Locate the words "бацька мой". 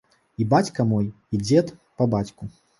0.53-1.05